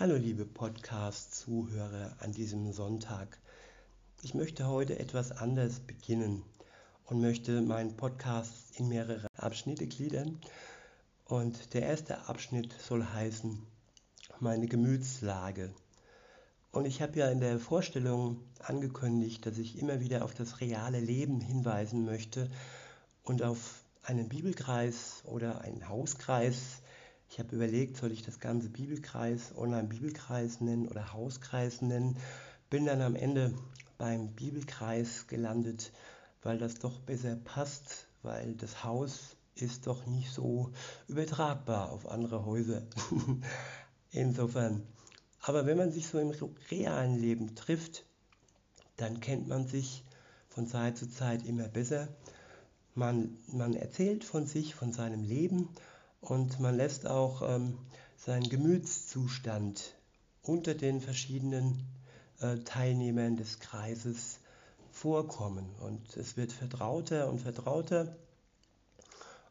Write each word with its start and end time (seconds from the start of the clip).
Hallo 0.00 0.14
liebe 0.14 0.44
Podcast-Zuhörer 0.44 2.14
an 2.20 2.30
diesem 2.30 2.70
Sonntag. 2.70 3.36
Ich 4.22 4.32
möchte 4.32 4.68
heute 4.68 4.96
etwas 5.00 5.32
anders 5.32 5.80
beginnen 5.80 6.44
und 7.06 7.20
möchte 7.20 7.60
meinen 7.62 7.96
Podcast 7.96 8.78
in 8.78 8.88
mehrere 8.88 9.26
Abschnitte 9.36 9.88
gliedern. 9.88 10.40
Und 11.24 11.74
der 11.74 11.82
erste 11.82 12.28
Abschnitt 12.28 12.72
soll 12.80 13.04
heißen 13.06 13.60
meine 14.38 14.68
Gemütslage. 14.68 15.74
Und 16.70 16.84
ich 16.84 17.02
habe 17.02 17.18
ja 17.18 17.28
in 17.28 17.40
der 17.40 17.58
Vorstellung 17.58 18.40
angekündigt, 18.60 19.46
dass 19.46 19.58
ich 19.58 19.80
immer 19.80 19.98
wieder 19.98 20.24
auf 20.24 20.32
das 20.32 20.60
reale 20.60 21.00
Leben 21.00 21.40
hinweisen 21.40 22.04
möchte 22.04 22.48
und 23.24 23.42
auf 23.42 23.82
einen 24.04 24.28
Bibelkreis 24.28 25.24
oder 25.24 25.62
einen 25.62 25.88
Hauskreis. 25.88 26.82
Ich 27.28 27.38
habe 27.38 27.54
überlegt, 27.54 27.96
soll 27.96 28.12
ich 28.12 28.22
das 28.22 28.40
ganze 28.40 28.70
Bibelkreis, 28.70 29.56
Online-Bibelkreis 29.56 30.60
nennen 30.60 30.88
oder 30.88 31.12
Hauskreis 31.12 31.82
nennen. 31.82 32.16
Bin 32.70 32.86
dann 32.86 33.02
am 33.02 33.14
Ende 33.16 33.54
beim 33.98 34.32
Bibelkreis 34.32 35.26
gelandet, 35.26 35.92
weil 36.42 36.58
das 36.58 36.74
doch 36.74 37.00
besser 37.00 37.36
passt, 37.36 38.08
weil 38.22 38.54
das 38.54 38.82
Haus 38.82 39.36
ist 39.54 39.86
doch 39.86 40.06
nicht 40.06 40.32
so 40.32 40.72
übertragbar 41.06 41.90
auf 41.90 42.08
andere 42.08 42.46
Häuser. 42.46 42.82
Insofern. 44.10 44.82
Aber 45.40 45.66
wenn 45.66 45.76
man 45.76 45.92
sich 45.92 46.06
so 46.06 46.18
im 46.18 46.32
realen 46.70 47.18
Leben 47.18 47.54
trifft, 47.54 48.04
dann 48.96 49.20
kennt 49.20 49.48
man 49.48 49.66
sich 49.66 50.04
von 50.48 50.66
Zeit 50.66 50.96
zu 50.96 51.08
Zeit 51.08 51.44
immer 51.44 51.68
besser 51.68 52.08
man, 52.98 53.38
man 53.46 53.74
erzählt 53.74 54.24
von 54.24 54.46
sich, 54.46 54.74
von 54.74 54.92
seinem 54.92 55.22
Leben 55.22 55.68
und 56.20 56.60
man 56.60 56.76
lässt 56.76 57.06
auch 57.06 57.42
ähm, 57.42 57.78
seinen 58.16 58.48
Gemütszustand 58.48 59.94
unter 60.42 60.74
den 60.74 61.00
verschiedenen 61.00 61.84
äh, 62.40 62.58
Teilnehmern 62.58 63.36
des 63.36 63.60
Kreises 63.60 64.40
vorkommen. 64.90 65.68
Und 65.80 66.16
es 66.16 66.36
wird 66.36 66.52
vertrauter 66.52 67.28
und 67.28 67.40
vertrauter. 67.40 68.16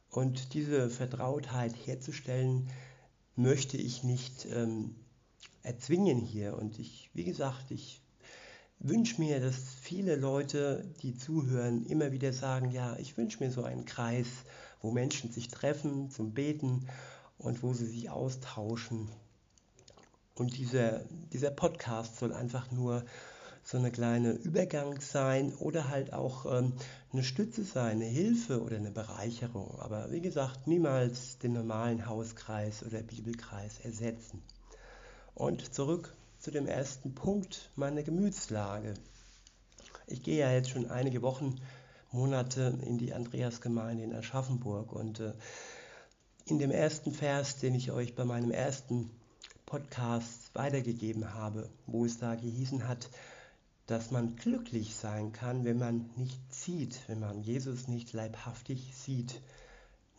Und 0.09 0.53
diese 0.53 0.89
Vertrautheit 0.89 1.73
herzustellen, 1.85 2.69
möchte 3.35 3.77
ich 3.77 4.03
nicht 4.03 4.47
ähm, 4.51 4.95
erzwingen 5.63 6.19
hier. 6.19 6.57
Und 6.57 6.79
ich, 6.79 7.09
wie 7.13 7.23
gesagt, 7.23 7.71
ich 7.71 8.01
wünsche 8.79 9.21
mir, 9.21 9.39
dass 9.39 9.55
viele 9.81 10.15
Leute, 10.15 10.85
die 11.01 11.15
zuhören, 11.15 11.85
immer 11.85 12.11
wieder 12.11 12.33
sagen, 12.33 12.71
ja, 12.71 12.97
ich 12.97 13.17
wünsche 13.17 13.43
mir 13.43 13.51
so 13.51 13.63
einen 13.63 13.85
Kreis, 13.85 14.27
wo 14.81 14.91
Menschen 14.91 15.31
sich 15.31 15.47
treffen 15.47 16.09
zum 16.09 16.33
Beten 16.33 16.87
und 17.37 17.63
wo 17.63 17.73
sie 17.73 17.85
sich 17.85 18.09
austauschen. 18.09 19.09
Und 20.35 20.57
dieser, 20.57 21.01
dieser 21.33 21.51
Podcast 21.51 22.17
soll 22.17 22.33
einfach 22.33 22.71
nur 22.71 23.03
so 23.63 23.77
eine 23.77 23.91
kleine 23.91 24.31
Übergang 24.31 25.01
sein 25.01 25.53
oder 25.55 25.89
halt 25.89 26.13
auch 26.13 26.45
ähm, 26.45 26.73
eine 27.11 27.23
Stütze 27.23 27.65
sein, 27.65 27.97
eine 27.97 28.05
Hilfe 28.05 28.61
oder 28.61 28.77
eine 28.77 28.91
Bereicherung. 28.91 29.77
Aber 29.79 30.09
wie 30.11 30.21
gesagt, 30.21 30.67
niemals 30.67 31.37
den 31.39 31.51
normalen 31.51 32.05
Hauskreis 32.05 32.83
oder 32.83 33.01
Bibelkreis 33.01 33.79
ersetzen. 33.83 34.41
Und 35.35 35.73
zurück 35.73 36.15
zu 36.39 36.49
dem 36.49 36.65
ersten 36.65 37.13
Punkt, 37.13 37.69
meine 37.75 38.03
Gemütslage. 38.03 38.93
Ich 40.05 40.23
gehe 40.23 40.39
ja 40.39 40.51
jetzt 40.51 40.69
schon 40.69 40.89
einige 40.89 41.21
Wochen, 41.21 41.59
Monate 42.11 42.77
in 42.85 42.97
die 42.97 43.13
Andreasgemeinde 43.13 44.03
in 44.03 44.13
Aschaffenburg 44.13 44.91
und 44.93 45.19
äh, 45.19 45.33
in 46.45 46.59
dem 46.59 46.71
ersten 46.71 47.11
Vers, 47.11 47.57
den 47.57 47.75
ich 47.75 47.91
euch 47.91 48.15
bei 48.15 48.25
meinem 48.25 48.51
ersten 48.51 49.09
Podcast 49.65 50.51
weitergegeben 50.53 51.33
habe, 51.33 51.69
wo 51.85 52.05
es 52.05 52.19
da 52.19 52.35
gehießen 52.35 52.87
hat, 52.87 53.09
dass 53.85 54.11
man 54.11 54.35
glücklich 54.35 54.95
sein 54.95 55.33
kann, 55.33 55.65
wenn 55.65 55.77
man 55.77 56.09
nicht 56.15 56.39
sieht, 56.53 56.99
wenn 57.07 57.19
man 57.19 57.41
Jesus 57.41 57.87
nicht 57.87 58.13
leibhaftig 58.13 58.93
sieht. 58.95 59.41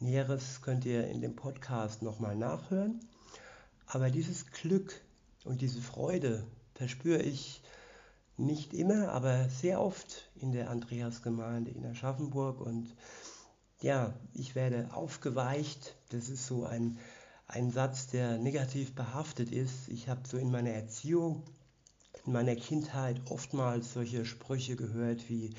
Näheres 0.01 0.62
könnt 0.62 0.85
ihr 0.85 1.09
in 1.09 1.21
dem 1.21 1.37
Podcast 1.37 2.03
nochmal 2.03 2.37
nachhören. 2.37 3.01
Aber 3.87 4.11
dieses 4.11 4.47
Glück, 4.53 5.01
und 5.45 5.62
diese 5.62 5.81
Freude 5.81 6.45
verspüre 6.75 7.23
ich 7.23 7.62
nicht 8.38 8.72
immer, 8.72 9.10
aber 9.10 9.49
sehr 9.49 9.81
oft 9.81 10.31
in 10.37 10.53
der 10.53 10.71
Andreasgemeinde 10.71 11.71
in 11.71 11.84
Aschaffenburg. 11.84 12.60
Und 12.60 12.94
ja, 13.81 14.15
ich 14.32 14.54
werde 14.54 14.88
aufgeweicht. 14.93 15.97
Das 16.10 16.28
ist 16.28 16.47
so 16.47 16.65
ein, 16.65 16.99
ein 17.47 17.71
Satz, 17.71 18.06
der 18.06 18.38
negativ 18.38 18.94
behaftet 18.94 19.50
ist. 19.50 19.88
Ich 19.88 20.09
habe 20.09 20.21
so 20.26 20.38
in 20.38 20.50
meiner 20.50 20.71
Erziehung, 20.71 21.43
in 22.25 22.32
meiner 22.32 22.56
Kindheit 22.56 23.21
oftmals 23.28 23.93
solche 23.93 24.25
Sprüche 24.25 24.76
gehört 24.76 25.28
wie 25.28 25.55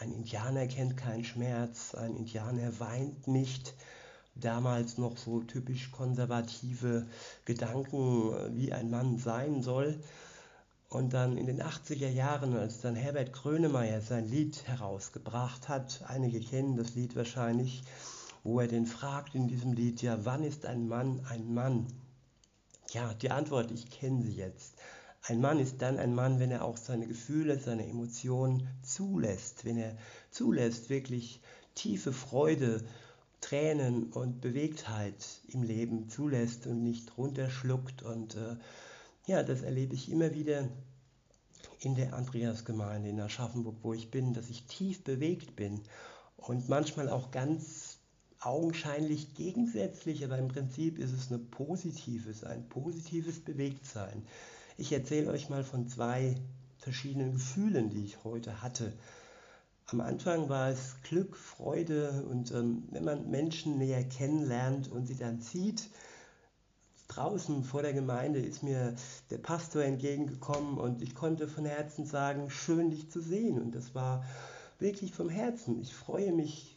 ein 0.00 0.12
Indianer 0.12 0.66
kennt 0.66 0.96
keinen 0.96 1.24
Schmerz, 1.24 1.94
ein 1.94 2.16
Indianer 2.16 2.80
weint 2.80 3.28
nicht 3.28 3.74
damals 4.34 4.96
noch 4.96 5.18
so 5.18 5.40
typisch 5.40 5.90
konservative 5.90 7.06
Gedanken, 7.44 8.56
wie 8.56 8.72
ein 8.72 8.88
Mann 8.88 9.18
sein 9.18 9.62
soll. 9.62 10.00
Und 10.90 11.12
dann 11.12 11.36
in 11.36 11.46
den 11.46 11.62
80er 11.62 12.08
Jahren, 12.08 12.56
als 12.56 12.80
dann 12.80 12.96
Herbert 12.96 13.32
Grönemeyer 13.32 14.00
sein 14.00 14.26
Lied 14.26 14.66
herausgebracht 14.66 15.68
hat, 15.68 16.02
einige 16.08 16.40
kennen 16.40 16.76
das 16.76 16.96
Lied 16.96 17.14
wahrscheinlich, 17.14 17.84
wo 18.42 18.58
er 18.58 18.66
den 18.66 18.86
fragt 18.86 19.36
in 19.36 19.46
diesem 19.46 19.72
Lied, 19.72 20.02
ja, 20.02 20.24
wann 20.24 20.42
ist 20.42 20.66
ein 20.66 20.88
Mann 20.88 21.24
ein 21.28 21.54
Mann? 21.54 21.86
Ja, 22.90 23.14
die 23.14 23.30
Antwort, 23.30 23.70
ich 23.70 23.88
kenne 23.88 24.22
sie 24.22 24.34
jetzt. 24.34 24.74
Ein 25.22 25.40
Mann 25.40 25.60
ist 25.60 25.80
dann 25.80 25.96
ein 25.96 26.12
Mann, 26.12 26.40
wenn 26.40 26.50
er 26.50 26.64
auch 26.64 26.76
seine 26.76 27.06
Gefühle, 27.06 27.60
seine 27.60 27.86
Emotionen 27.86 28.66
zulässt, 28.82 29.64
wenn 29.64 29.76
er 29.76 29.96
zulässt, 30.32 30.90
wirklich 30.90 31.40
tiefe 31.76 32.12
Freude 32.12 32.82
Tränen 33.40 34.12
und 34.12 34.40
Bewegtheit 34.40 35.24
im 35.46 35.62
Leben 35.62 36.08
zulässt 36.08 36.66
und 36.66 36.82
nicht 36.82 37.16
runterschluckt. 37.16 38.02
Und 38.02 38.34
äh, 38.34 38.56
ja, 39.30 39.44
das 39.44 39.62
erlebe 39.62 39.94
ich 39.94 40.10
immer 40.10 40.34
wieder 40.34 40.68
in 41.78 41.94
der 41.94 42.14
Andreasgemeinde 42.14 43.10
in 43.10 43.20
Aschaffenburg, 43.20 43.76
wo 43.82 43.94
ich 43.94 44.10
bin, 44.10 44.34
dass 44.34 44.50
ich 44.50 44.66
tief 44.66 45.04
bewegt 45.04 45.54
bin 45.54 45.82
und 46.36 46.68
manchmal 46.68 47.08
auch 47.08 47.30
ganz 47.30 47.98
augenscheinlich 48.40 49.34
gegensätzlich, 49.34 50.24
aber 50.24 50.36
im 50.36 50.48
Prinzip 50.48 50.98
ist 50.98 51.12
es 51.12 51.30
ein 51.30 51.48
positives, 51.48 52.42
ein 52.42 52.68
positives 52.68 53.38
Bewegtsein. 53.38 54.26
Ich 54.76 54.92
erzähle 54.92 55.30
euch 55.30 55.48
mal 55.48 55.62
von 55.62 55.86
zwei 55.86 56.34
verschiedenen 56.78 57.34
Gefühlen, 57.34 57.88
die 57.88 58.04
ich 58.04 58.24
heute 58.24 58.62
hatte 58.62 58.92
am 59.92 60.00
Anfang 60.00 60.48
war 60.48 60.70
es 60.70 60.96
Glück, 61.02 61.36
Freude 61.36 62.24
und 62.30 62.52
ähm, 62.52 62.84
wenn 62.90 63.04
man 63.04 63.28
Menschen 63.28 63.78
näher 63.78 64.04
kennenlernt 64.04 64.88
und 64.88 65.06
sie 65.06 65.16
dann 65.16 65.40
sieht, 65.40 65.90
draußen 67.16 67.64
vor 67.64 67.82
der 67.82 67.92
Gemeinde 67.92 68.40
ist 68.40 68.62
mir 68.62 68.94
der 69.30 69.38
Pastor 69.38 69.82
entgegengekommen 69.82 70.78
und 70.78 71.02
ich 71.02 71.14
konnte 71.14 71.48
von 71.48 71.64
Herzen 71.64 72.06
sagen, 72.06 72.50
schön 72.50 72.90
dich 72.90 73.10
zu 73.10 73.20
sehen. 73.20 73.60
Und 73.60 73.74
das 73.74 73.94
war 73.94 74.24
wirklich 74.78 75.12
vom 75.12 75.28
Herzen. 75.28 75.80
Ich 75.80 75.94
freue 75.94 76.32
mich, 76.32 76.76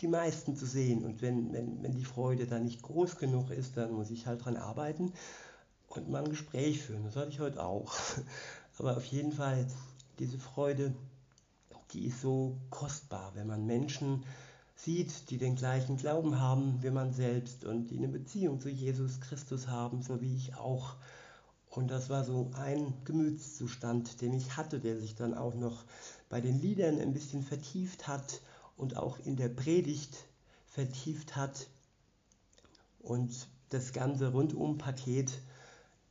die 0.00 0.08
meisten 0.08 0.56
zu 0.56 0.66
sehen. 0.66 1.04
Und 1.04 1.22
wenn, 1.22 1.52
wenn, 1.52 1.82
wenn 1.82 1.92
die 1.92 2.04
Freude 2.04 2.46
dann 2.46 2.64
nicht 2.64 2.82
groß 2.82 3.18
genug 3.18 3.50
ist, 3.50 3.76
dann 3.76 3.92
muss 3.92 4.10
ich 4.10 4.26
halt 4.26 4.44
dran 4.44 4.56
arbeiten 4.56 5.12
und 5.88 6.08
mal 6.08 6.22
ein 6.22 6.30
Gespräch 6.30 6.82
führen. 6.82 7.04
Das 7.04 7.16
hatte 7.16 7.30
ich 7.30 7.40
heute 7.40 7.64
auch. 7.64 7.94
Aber 8.78 8.96
auf 8.96 9.04
jeden 9.04 9.32
Fall 9.32 9.66
diese 10.18 10.38
Freude 10.38 10.94
die 11.92 12.06
ist 12.06 12.20
so 12.20 12.56
kostbar, 12.70 13.32
wenn 13.34 13.46
man 13.46 13.66
Menschen 13.66 14.24
sieht, 14.78 15.30
die 15.30 15.38
den 15.38 15.56
gleichen 15.56 15.96
Glauben 15.96 16.38
haben 16.40 16.82
wie 16.82 16.90
man 16.90 17.12
selbst 17.12 17.64
und 17.64 17.88
die 17.88 17.98
eine 17.98 18.08
Beziehung 18.08 18.60
zu 18.60 18.68
Jesus 18.68 19.20
Christus 19.20 19.66
haben, 19.66 20.02
so 20.02 20.20
wie 20.20 20.36
ich 20.36 20.54
auch. 20.54 20.94
Und 21.70 21.90
das 21.90 22.08
war 22.08 22.24
so 22.24 22.50
ein 22.54 22.94
Gemütszustand, 23.04 24.20
den 24.20 24.32
ich 24.32 24.56
hatte, 24.56 24.78
der 24.78 24.98
sich 24.98 25.16
dann 25.16 25.34
auch 25.34 25.54
noch 25.54 25.84
bei 26.28 26.40
den 26.40 26.60
Liedern 26.60 27.00
ein 27.00 27.12
bisschen 27.12 27.42
vertieft 27.42 28.06
hat 28.06 28.40
und 28.76 28.96
auch 28.96 29.18
in 29.18 29.36
der 29.36 29.48
Predigt 29.48 30.16
vertieft 30.66 31.36
hat. 31.36 31.66
Und 33.00 33.48
das 33.70 33.92
ganze 33.92 34.28
Rundum-Paket, 34.28 35.32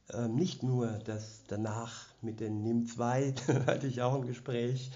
äh, 0.09 0.27
nicht 0.27 0.61
nur 0.61 0.87
das 1.05 1.43
danach 1.47 2.05
mit 2.21 2.41
den 2.41 2.63
NIM 2.63 2.85
2, 2.85 3.33
hatte 3.65 3.87
ich 3.87 4.01
auch 4.01 4.15
ein 4.15 4.27
Gespräch, 4.27 4.91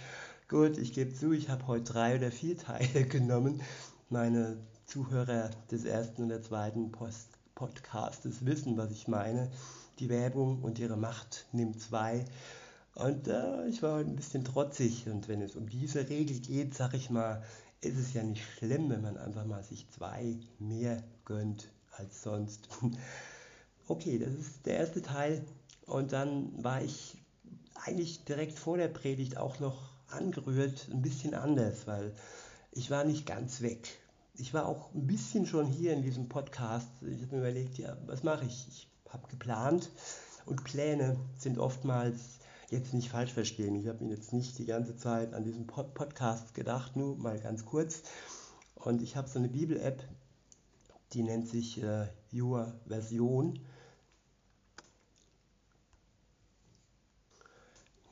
Gut, 0.51 0.77
ich 0.77 0.92
gebe 0.92 1.13
zu, 1.13 1.31
ich 1.31 1.48
habe 1.48 1.65
heute 1.68 1.94
drei 1.94 2.13
oder 2.18 2.30
vier 2.30 2.57
Teile 2.57 3.06
genommen. 3.07 3.62
Meine 4.09 4.57
Zuhörer 4.86 5.50
des 5.71 5.86
ersten 5.86 6.24
und 6.24 6.27
der 6.27 6.42
zweiten 6.42 6.92
Post 6.92 7.30
Podcastes 7.56 8.45
wissen, 8.45 8.75
was 8.75 8.92
ich 8.92 9.07
meine. 9.07 9.50
Die 10.00 10.09
Werbung 10.09 10.62
und 10.62 10.77
ihre 10.77 10.98
Macht 10.98 11.48
nimmt 11.53 11.80
zwei. 11.80 12.25
Und 12.95 13.30
äh, 13.30 13.65
ich 13.69 13.81
war 13.81 14.00
heute 14.00 14.09
ein 14.09 14.18
bisschen 14.18 14.44
trotzig. 14.44 15.07
Und 15.07 15.30
wenn 15.30 15.42
es 15.42 15.56
um 15.56 15.69
diese 15.69 16.09
Regel 16.09 16.42
geht, 16.42 16.74
sag 16.75 16.95
ich 16.95 17.09
mal, 17.09 17.42
ist 17.80 17.98
es 17.98 18.12
ja 18.12 18.21
nicht 18.21 18.44
schlimm, 18.57 18.89
wenn 18.89 19.03
man 19.03 19.15
einfach 19.15 19.45
mal 19.45 19.63
sich 19.63 19.89
zwei 19.89 20.36
mehr 20.59 21.01
gönnt 21.24 21.69
als 21.92 22.24
sonst. 22.24 22.68
okay, 23.88 24.19
das 24.19 24.33
ist 24.33 24.65
der 24.65 24.80
erste 24.80 25.01
Teil. 25.01 25.45
Und 25.86 26.12
dann 26.12 26.62
war 26.62 26.81
ich 26.81 27.18
eigentlich 27.86 28.25
direkt 28.25 28.59
vor 28.59 28.75
der 28.75 28.89
Predigt 28.89 29.38
auch 29.38 29.62
noch 29.62 29.90
angerührt, 30.11 30.87
ein 30.91 31.01
bisschen 31.01 31.33
anders, 31.33 31.87
weil 31.87 32.13
ich 32.71 32.89
war 32.91 33.03
nicht 33.03 33.25
ganz 33.25 33.61
weg. 33.61 33.99
Ich 34.35 34.53
war 34.53 34.65
auch 34.65 34.93
ein 34.93 35.07
bisschen 35.07 35.45
schon 35.45 35.67
hier 35.67 35.93
in 35.93 36.01
diesem 36.01 36.29
Podcast. 36.29 36.87
Ich 37.01 37.21
habe 37.21 37.35
mir 37.35 37.41
überlegt, 37.41 37.77
ja, 37.77 37.97
was 38.05 38.23
mache 38.23 38.45
ich? 38.45 38.67
Ich 38.69 38.87
habe 39.09 39.27
geplant 39.27 39.89
und 40.45 40.63
Pläne 40.63 41.17
sind 41.37 41.59
oftmals 41.59 42.39
jetzt 42.69 42.93
nicht 42.93 43.09
falsch 43.09 43.33
verstehen. 43.33 43.75
Ich 43.75 43.87
habe 43.87 44.03
mir 44.03 44.11
jetzt 44.15 44.31
nicht 44.31 44.57
die 44.57 44.65
ganze 44.65 44.95
Zeit 44.95 45.33
an 45.33 45.43
diesen 45.43 45.67
Pod 45.67 45.93
Podcast 45.93 46.53
gedacht, 46.53 46.95
nur 46.95 47.17
mal 47.17 47.39
ganz 47.39 47.65
kurz. 47.65 48.03
Und 48.75 49.01
ich 49.01 49.15
habe 49.15 49.27
so 49.27 49.37
eine 49.37 49.49
Bibel-App, 49.49 50.03
die 51.13 51.23
nennt 51.23 51.47
sich 51.47 51.83
äh, 51.83 52.07
Your 52.33 52.73
Version. 52.87 53.59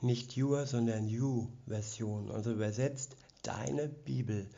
Nicht 0.02 0.36
Your, 0.36 0.66
sondern 0.66 1.08
You 1.08 1.48
Version. 1.66 2.30
Also 2.30 2.52
übersetzt 2.52 3.16
deine 3.42 3.88
Bibel, 3.88 4.48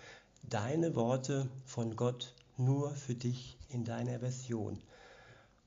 deine 0.42 0.94
Worte 0.94 1.48
von 1.64 1.96
Gott 1.96 2.34
nur 2.56 2.94
für 2.94 3.14
dich 3.14 3.58
in 3.68 3.84
deiner 3.84 4.20
Version. 4.20 4.80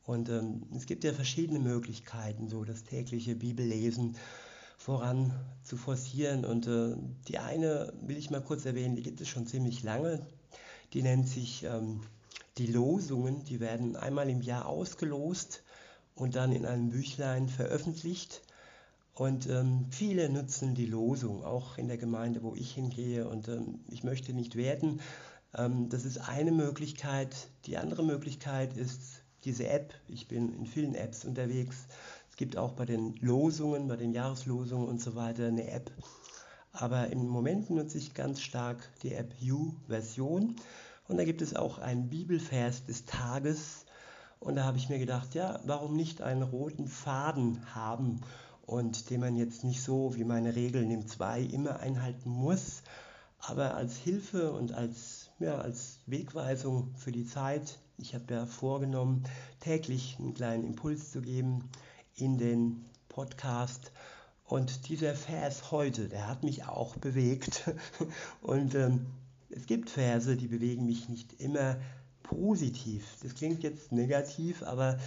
Und 0.06 0.30
ähm, 0.30 0.64
es 0.76 0.86
gibt 0.86 1.04
ja 1.04 1.14
verschiedene 1.14 1.60
Möglichkeiten, 1.60 2.48
so 2.48 2.64
das 2.64 2.84
tägliche 2.84 3.36
Bibellesen 3.36 4.16
voran 4.78 5.34
zu 5.64 5.78
forcieren. 5.78 6.46
Und 6.46 6.68
äh, 6.68 6.96
die 7.28 7.40
eine 7.40 7.92
will 8.02 8.18
ich 8.18 8.30
mal 8.30 8.42
kurz 8.42 8.66
erwähnen, 8.66 8.96
die 8.96 9.02
gibt 9.02 9.20
es 9.20 9.28
schon 9.28 9.48
ziemlich 9.48 9.84
lange. 9.84 10.26
Die 10.94 11.02
nennt 11.02 11.28
sich 11.28 11.64
ähm, 11.64 12.02
die 12.58 12.68
Losungen. 12.68 13.44
Die 13.46 13.60
werden 13.60 13.96
einmal 13.96 14.30
im 14.30 14.42
Jahr 14.42 14.68
ausgelost 14.68 15.64
und 16.14 16.36
dann 16.36 16.52
in 16.52 16.66
einem 16.66 16.90
Büchlein 16.90 17.50
veröffentlicht. 17.50 18.42
Und 19.16 19.48
ähm, 19.48 19.86
viele 19.92 20.30
nutzen 20.30 20.76
die 20.76 20.86
Losung, 20.86 21.46
auch 21.46 21.78
in 21.78 21.88
der 21.88 21.98
Gemeinde, 21.98 22.44
wo 22.44 22.54
ich 22.54 22.74
hingehe. 22.74 23.28
Und 23.30 23.48
ähm, 23.48 23.80
ich 23.90 24.04
möchte 24.04 24.34
nicht 24.34 24.58
werten. 24.58 25.00
Ähm, 25.58 25.88
das 25.88 26.04
ist 26.04 26.18
eine 26.18 26.52
Möglichkeit. 26.52 27.34
Die 27.66 27.78
andere 27.78 28.04
Möglichkeit 28.04 28.76
ist 28.76 29.24
diese 29.46 29.70
App. 29.70 29.94
Ich 30.10 30.28
bin 30.28 30.54
in 30.54 30.66
vielen 30.66 30.96
Apps 30.96 31.24
unterwegs. 31.24 31.88
Es 32.30 32.36
gibt 32.36 32.58
auch 32.58 32.74
bei 32.74 32.84
den 32.84 33.16
Losungen, 33.22 33.88
bei 33.88 33.96
den 33.96 34.12
Jahreslosungen 34.12 34.86
und 34.86 35.00
so 35.00 35.16
weiter 35.16 35.48
eine 35.48 35.72
App. 35.72 35.92
Aber 36.74 37.08
im 37.08 37.26
Moment 37.26 37.70
nutze 37.70 37.98
ich 37.98 38.16
ganz 38.16 38.42
stark 38.42 38.90
die 39.02 39.14
App 39.14 39.34
U-Version. 39.42 40.58
Und 41.08 41.16
da 41.16 41.24
gibt 41.24 41.42
es 41.42 41.56
auch 41.56 41.78
einen 41.78 42.10
Bibelvers 42.10 42.86
des 42.86 43.06
Tages. 43.06 43.86
Und 44.42 44.56
da 44.56 44.66
habe 44.66 44.78
ich 44.78 44.90
mir 44.90 45.00
gedacht, 45.00 45.36
ja, 45.36 45.62
warum 45.64 45.96
nicht 45.96 46.22
einen 46.22 46.44
roten 46.44 46.90
Faden 46.90 47.74
haben 47.74 48.20
und 48.66 49.10
den 49.10 49.22
man 49.22 49.36
jetzt 49.36 49.64
nicht 49.64 49.82
so 49.82 50.16
wie 50.16 50.24
meine 50.24 50.56
Regeln 50.56 50.90
im 50.92 51.08
2 51.08 51.42
immer 51.42 51.80
einhalten 51.80 52.30
muss, 52.30 52.82
aber 53.40 53.76
als 53.76 53.96
Hilfe 53.96 54.52
und 54.52 54.72
als, 54.72 55.30
ja, 55.40 55.60
als 55.60 56.00
Wegweisung 56.08 56.96
für 56.96 57.12
die 57.12 57.26
Zeit. 57.26 57.80
Ich 57.98 58.16
habe 58.16 58.34
ja 58.34 58.46
vorgenommen, 58.46 59.24
täglich 59.60 60.18
einen 60.20 60.34
kleinen 60.34 60.64
Impuls 60.64 61.12
zu 61.12 61.22
geben 61.22 61.70
in 62.16 62.38
den 62.38 62.86
Podcast. 63.08 63.92
Und 64.44 64.90
dieser 64.90 65.16
Vers 65.16 65.72
heute, 65.72 66.08
der 66.10 66.28
hat 66.28 66.44
mich 66.44 66.66
auch 66.66 66.96
bewegt. 66.98 67.70
Und 68.42 68.76
ähm, 68.76 69.08
es 69.50 69.66
gibt 69.66 69.90
Verse, 69.90 70.36
die 70.36 70.48
bewegen 70.48 70.86
mich 70.86 71.10
nicht 71.10 71.40
immer 71.40 71.78
positiv. 72.24 73.06
Das 73.22 73.36
klingt 73.36 73.64
jetzt 73.64 73.92
negativ, 73.92 74.64
aber 74.64 75.00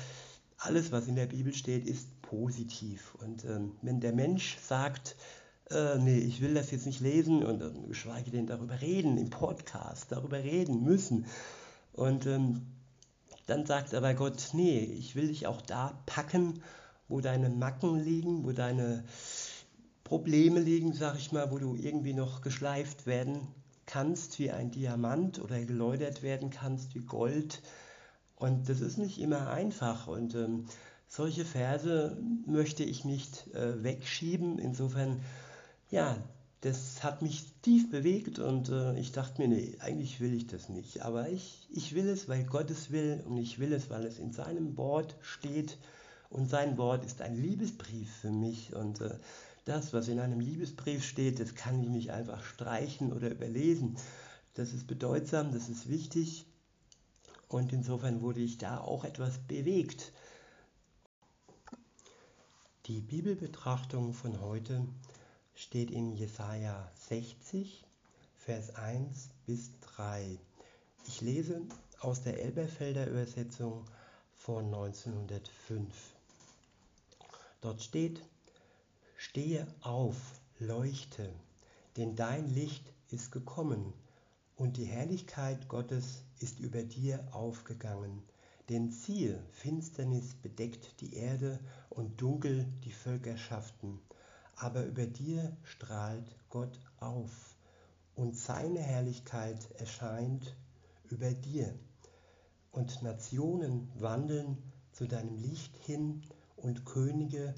alles, 0.58 0.90
was 0.90 1.06
in 1.06 1.16
der 1.16 1.26
Bibel 1.26 1.54
steht, 1.54 1.86
ist 1.86 2.08
positiv. 2.28 3.14
Und 3.22 3.44
ähm, 3.44 3.72
wenn 3.82 4.00
der 4.00 4.12
Mensch 4.12 4.58
sagt, 4.58 5.16
äh, 5.70 5.98
nee, 5.98 6.18
ich 6.18 6.40
will 6.40 6.54
das 6.54 6.70
jetzt 6.70 6.86
nicht 6.86 7.00
lesen 7.00 7.42
und 7.42 7.62
äh, 7.62 7.88
geschweige 7.88 8.30
denn 8.30 8.46
darüber 8.46 8.80
reden 8.80 9.16
im 9.16 9.30
Podcast, 9.30 10.12
darüber 10.12 10.38
reden 10.38 10.84
müssen. 10.84 11.26
Und 11.92 12.26
ähm, 12.26 12.66
dann 13.46 13.64
sagt 13.64 13.94
aber 13.94 14.12
Gott, 14.14 14.50
nee, 14.52 14.80
ich 14.80 15.16
will 15.16 15.28
dich 15.28 15.46
auch 15.46 15.62
da 15.62 16.02
packen, 16.04 16.62
wo 17.08 17.20
deine 17.20 17.48
Macken 17.48 17.98
liegen, 17.98 18.44
wo 18.44 18.52
deine 18.52 19.04
Probleme 20.04 20.60
liegen, 20.60 20.92
sag 20.92 21.16
ich 21.16 21.32
mal, 21.32 21.50
wo 21.50 21.58
du 21.58 21.76
irgendwie 21.76 22.12
noch 22.12 22.42
geschleift 22.42 23.06
werden 23.06 23.48
kannst 23.86 24.38
wie 24.38 24.50
ein 24.50 24.70
Diamant 24.70 25.40
oder 25.40 25.64
geläutert 25.64 26.22
werden 26.22 26.50
kannst 26.50 26.94
wie 26.94 27.00
Gold. 27.00 27.62
Und 28.36 28.68
das 28.68 28.80
ist 28.80 28.98
nicht 28.98 29.18
immer 29.18 29.48
einfach. 29.48 30.06
Und 30.06 30.34
ähm, 30.34 30.66
solche 31.08 31.44
Verse 31.44 32.16
möchte 32.46 32.84
ich 32.84 33.04
nicht 33.04 33.48
äh, 33.54 33.82
wegschieben. 33.82 34.58
Insofern, 34.58 35.20
ja, 35.90 36.16
das 36.60 37.02
hat 37.02 37.22
mich 37.22 37.52
tief 37.62 37.90
bewegt 37.90 38.38
und 38.38 38.68
äh, 38.68 38.98
ich 38.98 39.12
dachte 39.12 39.40
mir, 39.40 39.48
nee, 39.48 39.76
eigentlich 39.80 40.20
will 40.20 40.34
ich 40.34 40.46
das 40.46 40.68
nicht. 40.68 41.02
Aber 41.02 41.28
ich, 41.28 41.66
ich 41.70 41.94
will 41.94 42.08
es, 42.08 42.28
weil 42.28 42.44
Gott 42.44 42.70
es 42.70 42.90
will 42.90 43.22
und 43.26 43.36
ich 43.36 43.58
will 43.58 43.72
es, 43.72 43.90
weil 43.90 44.04
es 44.04 44.18
in 44.18 44.32
seinem 44.32 44.76
Wort 44.76 45.16
steht. 45.20 45.78
Und 46.30 46.50
sein 46.50 46.76
Wort 46.76 47.06
ist 47.06 47.22
ein 47.22 47.36
Liebesbrief 47.36 48.12
für 48.16 48.30
mich. 48.30 48.74
Und 48.74 49.00
äh, 49.00 49.18
das, 49.64 49.92
was 49.92 50.08
in 50.08 50.18
einem 50.18 50.40
Liebesbrief 50.40 51.04
steht, 51.04 51.40
das 51.40 51.54
kann 51.54 51.80
ich 51.82 51.88
nicht 51.88 52.10
einfach 52.10 52.42
streichen 52.42 53.12
oder 53.12 53.30
überlesen. 53.30 53.96
Das 54.54 54.72
ist 54.72 54.86
bedeutsam, 54.86 55.52
das 55.52 55.68
ist 55.68 55.88
wichtig. 55.88 56.44
Und 57.48 57.72
insofern 57.72 58.20
wurde 58.20 58.40
ich 58.40 58.58
da 58.58 58.78
auch 58.78 59.04
etwas 59.04 59.38
bewegt. 59.38 60.12
Die 62.88 63.02
Bibelbetrachtung 63.02 64.14
von 64.14 64.40
heute 64.40 64.82
steht 65.54 65.90
in 65.90 66.14
Jesaja 66.14 66.90
60, 66.94 67.84
Vers 68.38 68.76
1 68.76 69.28
bis 69.44 69.78
3. 69.80 70.38
Ich 71.06 71.20
lese 71.20 71.60
aus 72.00 72.22
der 72.22 72.42
Elberfelder 72.42 73.06
Übersetzung 73.06 73.84
von 74.32 74.64
1905. 74.64 76.14
Dort 77.60 77.82
steht, 77.82 78.22
Stehe 79.18 79.66
auf, 79.82 80.16
leuchte, 80.58 81.30
denn 81.98 82.16
dein 82.16 82.48
Licht 82.48 82.90
ist 83.10 83.32
gekommen 83.32 83.92
und 84.56 84.78
die 84.78 84.86
Herrlichkeit 84.86 85.68
Gottes 85.68 86.22
ist 86.40 86.58
über 86.58 86.82
dir 86.84 87.28
aufgegangen. 87.32 88.22
Denn 88.68 88.90
siehe, 88.90 89.42
Finsternis 89.52 90.34
bedeckt 90.34 91.00
die 91.00 91.14
Erde 91.14 91.58
und 91.88 92.20
dunkel 92.20 92.66
die 92.84 92.92
Völkerschaften, 92.92 93.98
aber 94.56 94.84
über 94.84 95.06
dir 95.06 95.56
strahlt 95.62 96.36
Gott 96.50 96.78
auf 97.00 97.56
und 98.14 98.36
seine 98.36 98.80
Herrlichkeit 98.80 99.70
erscheint 99.80 100.54
über 101.08 101.32
dir. 101.32 101.78
Und 102.70 103.02
Nationen 103.02 103.90
wandeln 103.94 104.58
zu 104.92 105.06
deinem 105.06 105.36
Licht 105.36 105.76
hin 105.76 106.22
und 106.56 106.84
Könige 106.84 107.54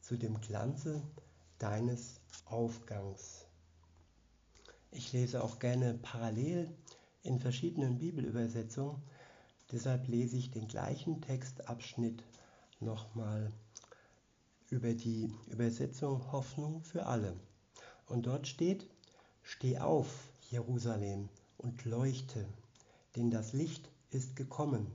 zu 0.00 0.16
dem 0.16 0.40
Glanze 0.40 1.02
deines 1.58 2.20
Aufgangs. 2.46 3.46
Ich 4.90 5.12
lese 5.12 5.44
auch 5.44 5.58
gerne 5.58 5.94
parallel 5.94 6.74
in 7.22 7.38
verschiedenen 7.38 7.98
Bibelübersetzungen, 7.98 9.00
deshalb 9.72 10.06
lese 10.08 10.36
ich 10.36 10.50
den 10.50 10.68
gleichen 10.68 11.20
Textabschnitt 11.20 12.22
nochmal 12.80 13.50
über 14.70 14.94
die 14.94 15.32
Übersetzung 15.48 16.30
Hoffnung 16.32 16.82
für 16.82 17.06
alle. 17.06 17.34
Und 18.06 18.26
dort 18.26 18.46
steht, 18.46 18.88
Steh 19.44 19.78
auf, 19.78 20.30
Jerusalem, 20.50 21.28
und 21.58 21.84
leuchte, 21.84 22.46
denn 23.16 23.30
das 23.30 23.52
Licht 23.52 23.90
ist 24.10 24.36
gekommen, 24.36 24.86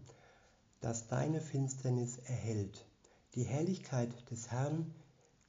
das 0.80 1.08
deine 1.08 1.42
Finsternis 1.42 2.18
erhellt. 2.18 2.86
Die 3.36 3.44
Herrlichkeit 3.44 4.32
des 4.32 4.50
Herrn 4.50 4.94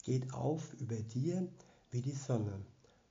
geht 0.02 0.35
auf 0.35 0.75
über 0.75 0.97
dir 0.97 1.47
wie 1.90 2.02
die 2.02 2.12
Sonne. 2.12 2.61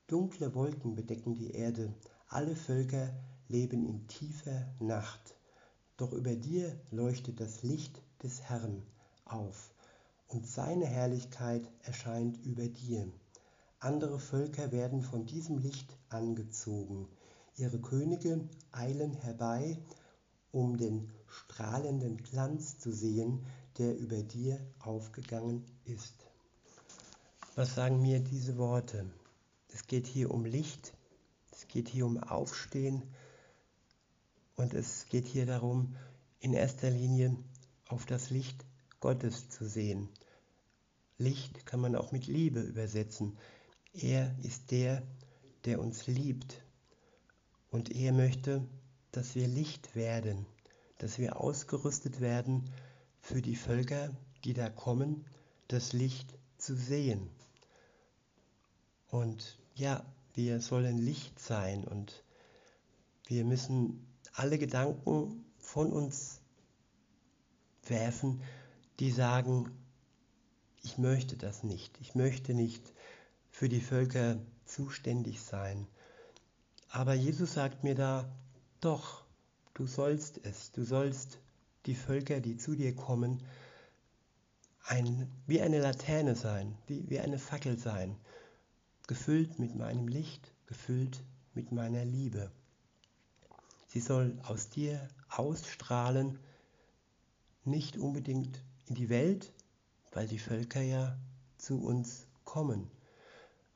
Dunkle 0.07 0.53
Wolken 0.55 0.95
bedecken 0.95 1.35
die 1.35 1.51
Erde, 1.51 1.93
alle 2.27 2.55
Völker 2.55 3.13
leben 3.47 3.85
in 3.85 4.07
tiefer 4.07 4.67
Nacht. 4.79 5.36
Doch 5.97 6.13
über 6.13 6.35
dir 6.35 6.79
leuchtet 6.91 7.39
das 7.39 7.63
Licht 7.63 8.01
des 8.21 8.41
Herrn 8.43 8.83
auf, 9.25 9.73
und 10.27 10.47
seine 10.47 10.85
Herrlichkeit 10.85 11.67
erscheint 11.81 12.37
über 12.45 12.67
dir. 12.67 13.11
Andere 13.79 14.19
Völker 14.19 14.71
werden 14.71 15.01
von 15.01 15.25
diesem 15.25 15.57
Licht 15.57 15.97
angezogen. 16.09 17.07
Ihre 17.55 17.79
Könige 17.79 18.47
eilen 18.71 19.13
herbei, 19.13 19.79
um 20.51 20.77
den 20.77 21.11
strahlenden 21.27 22.17
Glanz 22.17 22.77
zu 22.77 22.91
sehen, 22.91 23.45
der 23.79 23.97
über 23.97 24.21
dir 24.21 24.59
aufgegangen 24.79 25.65
ist. 25.85 26.27
Was 27.55 27.73
sagen 27.73 28.01
mir 28.01 28.19
diese 28.19 28.57
Worte? 28.57 29.09
Es 29.69 29.87
geht 29.87 30.05
hier 30.05 30.29
um 30.29 30.45
Licht, 30.45 30.93
es 31.51 31.67
geht 31.67 31.89
hier 31.89 32.05
um 32.05 32.21
Aufstehen 32.21 33.01
und 34.57 34.73
es 34.73 35.05
geht 35.05 35.27
hier 35.27 35.45
darum, 35.45 35.95
in 36.39 36.53
erster 36.53 36.89
Linie 36.89 37.37
auf 37.87 38.05
das 38.05 38.31
Licht 38.31 38.65
Gottes 38.99 39.49
zu 39.49 39.67
sehen. 39.67 40.09
Licht 41.17 41.65
kann 41.65 41.79
man 41.79 41.95
auch 41.95 42.11
mit 42.11 42.27
Liebe 42.27 42.59
übersetzen. 42.59 43.37
Er 43.93 44.35
ist 44.43 44.71
der, 44.71 45.03
der 45.65 45.79
uns 45.79 46.07
liebt. 46.07 46.63
Und 47.69 47.91
er 47.95 48.11
möchte, 48.13 48.67
dass 49.11 49.35
wir 49.35 49.47
Licht 49.47 49.95
werden, 49.95 50.45
dass 50.97 51.19
wir 51.19 51.39
ausgerüstet 51.39 52.19
werden 52.19 52.69
für 53.19 53.41
die 53.41 53.55
Völker, 53.55 54.15
die 54.43 54.53
da 54.53 54.69
kommen, 54.69 55.25
das 55.67 55.93
Licht 55.93 56.33
zu 56.57 56.75
sehen. 56.75 57.29
Und 59.09 59.59
ja, 59.75 60.05
wir 60.33 60.61
sollen 60.61 60.97
Licht 60.97 61.39
sein 61.39 61.83
und 61.83 62.23
wir 63.27 63.43
müssen 63.43 64.05
alle 64.37 64.59
Gedanken 64.59 65.45
von 65.57 65.91
uns 65.91 66.41
werfen, 67.87 68.41
die 68.99 69.09
sagen, 69.09 69.71
ich 70.83 70.99
möchte 70.99 71.37
das 71.37 71.63
nicht, 71.63 71.97
ich 72.01 72.13
möchte 72.13 72.53
nicht 72.53 72.93
für 73.49 73.67
die 73.67 73.81
Völker 73.81 74.37
zuständig 74.65 75.41
sein. 75.41 75.87
Aber 76.89 77.15
Jesus 77.15 77.53
sagt 77.53 77.83
mir 77.83 77.95
da, 77.95 78.31
doch, 78.79 79.25
du 79.73 79.87
sollst 79.87 80.39
es, 80.43 80.71
du 80.71 80.83
sollst 80.83 81.39
die 81.87 81.95
Völker, 81.95 82.39
die 82.39 82.57
zu 82.57 82.75
dir 82.75 82.95
kommen, 82.95 83.41
ein, 84.83 85.31
wie 85.47 85.61
eine 85.61 85.79
Laterne 85.79 86.35
sein, 86.35 86.77
wie, 86.85 87.09
wie 87.09 87.19
eine 87.19 87.39
Fackel 87.39 87.77
sein, 87.77 88.15
gefüllt 89.07 89.57
mit 89.57 89.75
meinem 89.75 90.07
Licht, 90.07 90.53
gefüllt 90.67 91.23
mit 91.55 91.71
meiner 91.71 92.05
Liebe. 92.05 92.51
Sie 93.97 94.03
soll 94.03 94.37
aus 94.43 94.69
dir 94.69 95.09
ausstrahlen, 95.27 96.37
nicht 97.65 97.97
unbedingt 97.97 98.61
in 98.85 98.93
die 98.93 99.09
Welt, 99.09 99.51
weil 100.11 100.27
die 100.27 100.37
Völker 100.37 100.81
ja 100.81 101.17
zu 101.57 101.81
uns 101.81 102.27
kommen. 102.45 102.91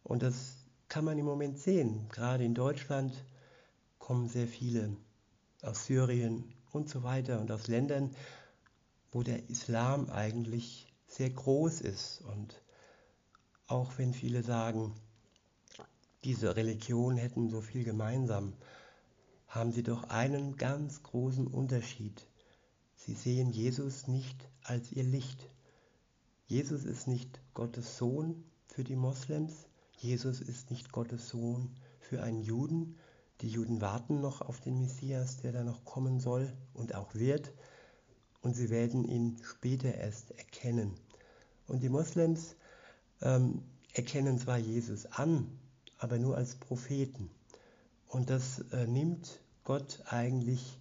Und 0.03 0.21
das 0.21 0.57
kann 0.89 1.05
man 1.05 1.17
im 1.17 1.25
Moment 1.25 1.57
sehen. 1.57 2.07
Gerade 2.09 2.43
in 2.43 2.53
Deutschland 2.53 3.15
kommen 3.97 4.29
sehr 4.29 4.47
viele 4.47 4.95
aus 5.63 5.87
Syrien 5.87 6.53
und 6.71 6.87
so 6.87 7.01
weiter 7.01 7.41
und 7.41 7.51
aus 7.51 7.65
Ländern, 7.65 8.15
wo 9.11 9.23
der 9.23 9.49
Islam 9.49 10.07
eigentlich 10.11 10.93
sehr 11.07 11.31
groß 11.31 11.81
ist. 11.81 12.21
Und 12.21 12.61
auch 13.65 13.97
wenn 13.97 14.13
viele 14.13 14.43
sagen, 14.43 14.93
diese 16.23 16.55
Religionen 16.55 17.17
hätten 17.17 17.49
so 17.49 17.59
viel 17.59 17.83
gemeinsam, 17.83 18.53
haben 19.51 19.73
sie 19.73 19.83
doch 19.83 20.05
einen 20.05 20.55
ganz 20.55 21.03
großen 21.03 21.45
Unterschied. 21.45 22.25
Sie 22.95 23.13
sehen 23.13 23.51
Jesus 23.51 24.07
nicht 24.07 24.47
als 24.63 24.93
ihr 24.93 25.03
Licht. 25.03 25.45
Jesus 26.47 26.85
ist 26.85 27.09
nicht 27.09 27.41
Gottes 27.53 27.97
Sohn 27.97 28.45
für 28.67 28.85
die 28.85 28.95
Moslems. 28.95 29.67
Jesus 29.97 30.39
ist 30.39 30.71
nicht 30.71 30.93
Gottes 30.93 31.27
Sohn 31.27 31.69
für 31.99 32.23
einen 32.23 32.41
Juden. 32.41 32.95
Die 33.41 33.49
Juden 33.49 33.81
warten 33.81 34.21
noch 34.21 34.39
auf 34.39 34.61
den 34.61 34.79
Messias, 34.79 35.37
der 35.37 35.51
da 35.51 35.65
noch 35.65 35.83
kommen 35.83 36.21
soll 36.21 36.53
und 36.73 36.95
auch 36.95 37.13
wird. 37.13 37.51
Und 38.41 38.55
sie 38.55 38.69
werden 38.69 39.03
ihn 39.03 39.37
später 39.43 39.93
erst 39.93 40.31
erkennen. 40.31 40.93
Und 41.67 41.83
die 41.83 41.89
Moslems 41.89 42.55
ähm, 43.21 43.63
erkennen 43.93 44.39
zwar 44.39 44.59
Jesus 44.59 45.07
an, 45.07 45.59
aber 45.97 46.17
nur 46.19 46.37
als 46.37 46.55
Propheten. 46.55 47.29
Und 48.07 48.29
das 48.29 48.59
äh, 48.71 48.87
nimmt 48.87 49.40
Gott 49.63 50.01
eigentlich 50.05 50.79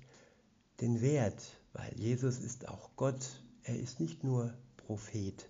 den 0.81 1.01
Wert, 1.01 1.43
weil 1.73 1.93
Jesus 1.99 2.39
ist 2.39 2.69
auch 2.69 2.91
Gott. 2.97 3.43
Er 3.63 3.79
ist 3.79 4.01
nicht 4.01 4.25
nur 4.25 4.55
Prophet. 4.77 5.49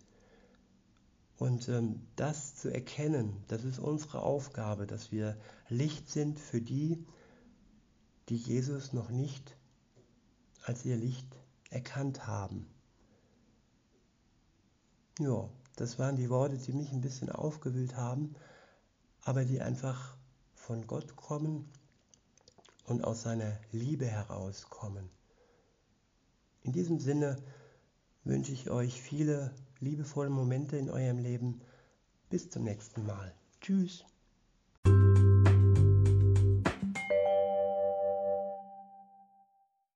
Und 1.39 1.69
ähm, 1.69 2.07
das 2.17 2.57
zu 2.57 2.73
erkennen, 2.73 3.45
das 3.49 3.65
ist 3.65 3.79
unsere 3.79 4.23
Aufgabe, 4.23 4.87
dass 4.87 5.11
wir 5.11 5.39
Licht 5.69 6.11
sind 6.11 6.39
für 6.39 6.61
die, 6.61 7.07
die 8.29 8.37
Jesus 8.37 8.93
noch 8.93 9.11
nicht 9.11 9.57
als 10.65 10.85
ihr 10.85 10.97
Licht 10.97 11.27
erkannt 11.71 12.27
haben. 12.27 12.67
Ja, 15.19 15.49
das 15.77 15.99
waren 15.99 16.17
die 16.17 16.29
Worte, 16.29 16.59
die 16.59 16.73
mich 16.73 16.93
ein 16.93 17.01
bisschen 17.01 17.31
aufgewühlt 17.31 17.97
haben 17.97 18.35
aber 19.23 19.45
die 19.45 19.61
einfach 19.61 20.17
von 20.55 20.87
Gott 20.87 21.17
kommen 21.17 21.71
und 22.91 23.05
aus 23.05 23.23
seiner 23.23 23.57
Liebe 23.71 24.05
herauskommen. 24.07 25.09
In 26.63 26.73
diesem 26.73 26.99
Sinne 26.99 27.37
wünsche 28.25 28.53
ich 28.53 28.69
euch 28.69 29.01
viele 29.01 29.55
liebevolle 29.79 30.29
Momente 30.29 30.77
in 30.77 30.91
eurem 30.91 31.19
Leben. 31.19 31.61
Bis 32.31 32.51
zum 32.51 32.65
nächsten 32.65 33.07
Mal. 33.07 33.33
Tschüss. 33.61 34.05